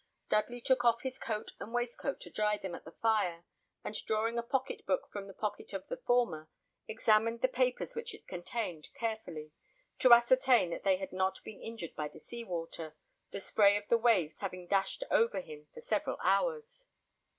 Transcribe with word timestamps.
Dudley 0.29 0.61
took 0.61 0.83
off 0.83 1.03
his 1.03 1.19
coat 1.19 1.51
and 1.59 1.75
waistcoat 1.75 2.19
to 2.21 2.31
dry 2.31 2.57
them 2.57 2.73
at 2.73 2.85
the 2.85 2.91
fire, 2.91 3.45
and 3.83 3.95
drawing 4.07 4.39
a 4.39 4.41
pocket 4.41 4.83
book 4.87 5.07
from 5.11 5.27
the 5.27 5.33
pocket 5.35 5.73
of 5.73 5.87
the 5.89 5.97
former, 5.97 6.49
examined 6.87 7.41
the 7.41 7.47
papers 7.47 7.93
which 7.95 8.15
it 8.15 8.27
contained 8.27 8.87
carefully, 8.95 9.51
to 9.99 10.11
ascertain 10.11 10.71
that 10.71 10.81
they 10.83 10.97
had 10.97 11.11
not 11.13 11.39
been 11.43 11.61
injured 11.61 11.93
by 11.95 12.07
the 12.07 12.19
sea 12.19 12.43
water, 12.43 12.95
the 13.29 13.39
spray 13.39 13.77
of 13.77 13.87
the 13.89 13.97
waves 13.99 14.39
having 14.39 14.65
dashed 14.65 15.03
over 15.11 15.39
him 15.39 15.67
for 15.71 15.81
several 15.81 16.17
hours. 16.23 16.87